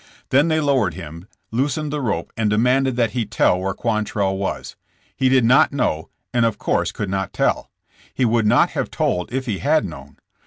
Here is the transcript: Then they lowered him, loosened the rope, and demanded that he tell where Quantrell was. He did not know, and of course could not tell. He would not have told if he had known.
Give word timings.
Then 0.31 0.47
they 0.47 0.59
lowered 0.59 0.95
him, 0.95 1.27
loosened 1.51 1.93
the 1.93 2.01
rope, 2.01 2.33
and 2.35 2.49
demanded 2.49 2.95
that 2.95 3.11
he 3.11 3.23
tell 3.23 3.59
where 3.59 3.75
Quantrell 3.75 4.35
was. 4.35 4.75
He 5.15 5.29
did 5.29 5.45
not 5.45 5.71
know, 5.71 6.09
and 6.33 6.43
of 6.43 6.57
course 6.57 6.91
could 6.91 7.07
not 7.07 7.33
tell. 7.33 7.69
He 8.11 8.25
would 8.25 8.47
not 8.47 8.71
have 8.71 8.89
told 8.89 9.31
if 9.31 9.45
he 9.45 9.59
had 9.59 9.85
known. 9.85 10.17